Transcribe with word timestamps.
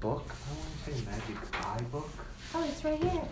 book. 0.00 0.24
I 0.28 0.54
want 0.58 0.84
to 0.84 0.92
say 0.92 1.04
Magic 1.10 1.66
Eye 1.66 1.82
book. 1.92 2.08
Oh, 2.54 2.64
it's 2.68 2.84
right 2.84 3.02
here. 3.02 3.22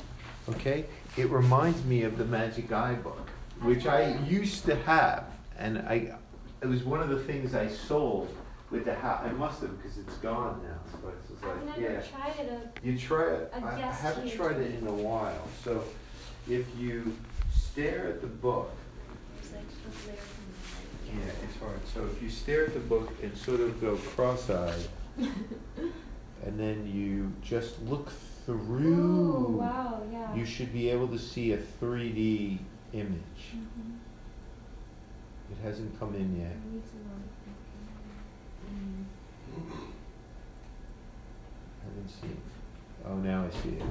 Okay, 0.50 0.84
it 1.16 1.28
reminds 1.30 1.84
me 1.84 2.02
of 2.02 2.18
the 2.18 2.24
Magic 2.24 2.70
Eye 2.72 2.94
book, 2.94 3.28
which 3.62 3.86
I 3.86 4.16
used 4.24 4.64
to 4.66 4.76
have, 4.76 5.24
and 5.58 5.78
I, 5.78 6.14
it 6.62 6.66
was 6.66 6.82
one 6.84 7.00
of 7.00 7.08
the 7.08 7.20
things 7.20 7.54
I 7.54 7.68
sold 7.68 8.34
with 8.70 8.84
the 8.84 8.94
house. 8.94 9.22
I 9.24 9.32
must 9.32 9.60
have 9.62 9.76
because 9.82 9.98
it's 9.98 10.16
gone 10.18 10.60
now. 10.62 10.98
So 11.00 11.08
it's 11.08 11.30
just 11.30 11.42
like, 11.44 11.78
yeah. 11.80 12.00
tried 12.00 12.44
it. 12.46 12.50
uh, 12.52 12.80
You 12.82 12.98
try 12.98 13.24
it. 13.32 13.52
A 13.54 13.64
I, 13.64 13.80
haven't 13.80 14.26
here. 14.26 14.36
tried 14.36 14.56
it 14.56 14.74
in 14.78 14.86
a 14.86 14.92
while. 14.92 15.46
So, 15.62 15.82
if 16.48 16.66
you 16.78 17.14
stare 17.52 18.08
at 18.08 18.20
the 18.20 18.26
book, 18.26 18.70
It's 19.40 19.52
like 19.52 19.62
the 19.68 20.08
layers 20.08 20.20
yeah, 21.06 21.30
it's 21.48 21.56
hard. 21.58 21.78
So 21.94 22.04
if 22.06 22.20
you 22.20 22.28
stare 22.28 22.64
at 22.66 22.74
the 22.74 22.80
book 22.80 23.08
and 23.22 23.36
sort 23.36 23.60
of 23.60 23.80
go 23.80 23.94
cross-eyed, 23.96 24.88
and 26.44 26.58
then 26.58 26.86
you 26.86 27.32
just 27.42 27.80
look 27.82 28.10
through. 28.46 29.54
Oh, 29.56 29.58
wow, 29.58 30.02
yeah. 30.12 30.34
You 30.34 30.44
should 30.44 30.72
be 30.72 30.90
able 30.90 31.08
to 31.08 31.18
see 31.18 31.52
a 31.52 31.56
3D 31.58 32.58
image. 32.92 33.44
Mhm. 33.54 33.96
It 35.50 35.58
hasn't 35.62 35.98
come 35.98 36.14
in 36.14 36.38
yet. 36.40 36.52
I 36.52 36.74
need 36.74 36.82
to 36.84 36.96
know. 36.96 37.20
Mm. 38.70 39.04
haven't 41.84 42.08
seen. 42.08 42.36
Oh, 43.06 43.14
now 43.16 43.44
I 43.46 43.50
see 43.62 43.76
it. 43.76 43.82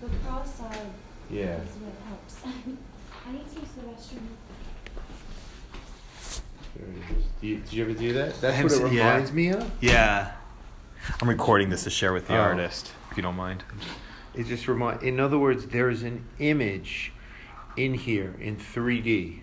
The 0.00 0.08
cross-eyed 0.26 0.90
Yeah. 1.30 1.56
is 1.62 1.68
what 1.80 1.94
helps. 2.08 2.36
I 3.26 3.32
need 3.32 3.48
to 3.54 3.60
use 3.60 3.70
the 3.76 3.82
restroom. 3.82 4.28
There 6.76 6.88
it 6.88 7.18
is. 7.18 7.24
Do 7.40 7.46
you, 7.46 7.56
did 7.58 7.72
you 7.72 7.84
ever 7.84 7.92
do 7.94 8.12
that? 8.14 8.40
That's 8.40 8.62
what 8.62 8.72
it 8.72 8.78
haven't- 8.78 8.92
yeah. 8.96 9.10
reminds 9.12 9.32
me 9.32 9.48
of. 9.50 9.70
Yeah. 9.80 10.32
I'm 11.20 11.28
recording 11.28 11.70
this 11.70 11.84
to 11.84 11.90
share 11.90 12.12
with 12.12 12.26
the 12.28 12.34
Oh. 12.36 12.40
artist, 12.40 12.92
if 13.10 13.16
you 13.16 13.22
don't 13.22 13.36
mind. 13.36 13.62
It 14.34 14.46
just 14.46 14.68
remind. 14.68 15.02
In 15.02 15.18
other 15.20 15.38
words, 15.38 15.66
there's 15.66 16.02
an 16.02 16.24
image 16.38 17.12
in 17.76 17.94
here 17.94 18.34
in 18.40 18.56
3D. 18.56 19.40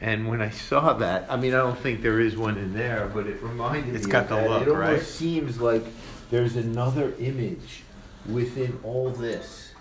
And 0.00 0.26
when 0.28 0.40
I 0.42 0.50
saw 0.50 0.92
that, 0.94 1.26
I 1.30 1.36
mean, 1.36 1.54
I 1.54 1.58
don't 1.58 1.78
think 1.78 2.02
there 2.02 2.18
is 2.20 2.36
one 2.36 2.58
in 2.58 2.74
there, 2.74 3.08
but 3.12 3.26
it 3.26 3.40
reminded 3.42 3.94
It's 3.94 4.06
me. 4.06 4.12
got 4.12 4.24
of 4.24 4.28
the 4.30 4.36
that. 4.36 4.48
look, 4.50 4.62
It 4.62 4.68
almost 4.68 4.88
right? 4.90 5.00
seems 5.02 5.60
like 5.60 5.84
there's 6.30 6.56
another 6.56 7.12
image 7.20 7.82
within 8.28 8.78
all 8.82 9.10
this. 9.10 9.72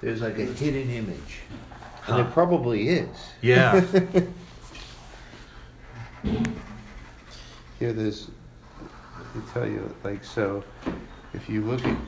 There's 0.00 0.20
like 0.20 0.38
a 0.38 0.44
hidden 0.44 0.90
image, 0.90 1.40
and 1.50 1.60
Huh. 2.02 2.16
there 2.16 2.24
probably 2.26 2.88
is. 2.88 3.08
Yeah. 3.40 3.80
Here, 7.78 7.92
there's. 7.92 8.30
Me 9.36 9.42
tell 9.52 9.66
you, 9.66 9.94
like 10.02 10.24
so. 10.24 10.64
If 11.34 11.46
you 11.46 11.60
look 11.60 11.84
at, 11.84 11.98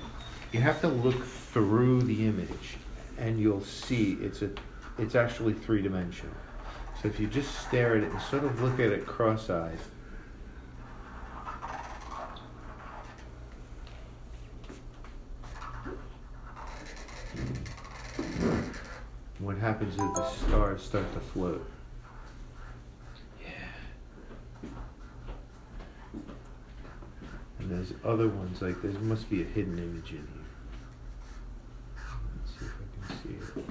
you 0.51 0.61
have 0.61 0.81
to 0.81 0.89
look 0.89 1.23
through 1.27 2.01
the 2.03 2.27
image, 2.27 2.79
and 3.19 3.39
you'll 3.39 3.63
see 3.63 4.13
it's 4.23 4.41
a, 4.41 4.51
it's 4.97 5.15
actually 5.15 5.53
three 5.53 5.83
dimensional. 5.83 6.35
So 7.03 7.09
if 7.09 7.21
you 7.21 7.27
just 7.27 7.67
stare 7.67 7.97
at 7.97 8.03
it 8.03 8.11
and 8.11 8.23
sort 8.23 8.45
of 8.45 8.63
look 8.63 8.81
at 8.81 8.93
it 8.93 9.05
cross-eyed. 9.05 9.79
What 19.39 19.59
happens 19.59 19.93
is 19.93 19.99
the 19.99 20.31
stars 20.31 20.83
start 20.83 21.13
to 21.13 21.21
float. 21.21 21.71
And 27.69 27.77
there's 27.77 27.93
other 28.03 28.29
ones 28.29 28.63
like 28.63 28.81
there 28.81 28.93
must 28.93 29.29
be 29.29 29.43
a 29.43 29.45
hidden 29.45 29.79
image 29.79 30.11
in 30.13 30.17
here. 30.17 30.47
Let's 32.35 32.59
see 32.59 32.65
if 32.65 32.73
I 32.73 33.07
can 33.07 33.23
see 33.23 33.61
it. 33.61 33.65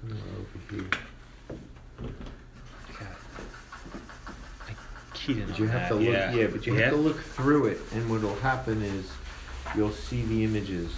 Somewhere 0.00 0.22
over 0.38 0.74
here. 0.74 0.90
Keyed 5.14 5.38
in 5.38 5.46
But 5.48 5.58
you 5.58 5.66
have 5.66 5.80
that, 5.82 5.88
to 5.88 5.94
look, 5.96 6.04
yeah. 6.04 6.32
yeah, 6.34 6.46
but 6.46 6.66
you 6.66 6.74
Yeah? 6.74 6.80
have 6.84 6.90
to 6.92 6.96
look 7.00 7.18
through 7.20 7.66
it, 7.66 7.78
and 7.94 8.08
what'll 8.10 8.34
happen 8.36 8.82
is 8.82 9.10
you'll 9.74 9.90
see 9.92 10.22
the 10.24 10.44
images 10.44 10.92